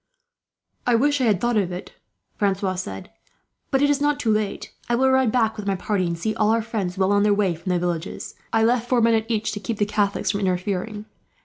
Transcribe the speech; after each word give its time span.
"I 0.87 0.95
wish 0.95 1.21
I 1.21 1.25
had 1.25 1.39
thought 1.39 1.57
of 1.57 1.71
it," 1.71 1.93
Francois 2.35 2.73
said. 2.73 3.11
"But 3.69 3.83
it 3.83 3.89
is 3.91 4.01
not 4.01 4.19
too 4.19 4.31
late. 4.31 4.73
I 4.89 4.95
will 4.95 5.11
ride 5.11 5.31
back 5.31 5.55
with 5.57 5.67
my 5.67 5.75
party, 5.75 6.07
and 6.07 6.17
see 6.17 6.33
all 6.33 6.49
our 6.49 6.63
friends 6.63 6.97
well 6.97 7.11
on 7.11 7.21
their 7.21 7.35
way 7.35 7.53
from 7.53 7.69
the 7.71 7.77
villages. 7.77 8.33
I 8.51 8.63
left 8.63 8.89
four 8.89 8.99
men 9.01 9.13
at 9.13 9.29
each, 9.29 9.51
to 9.51 9.59
keep 9.59 9.77
the 9.77 9.85
Catholics 9.85 10.31
from 10.31 10.39
interfering. 10.39 11.05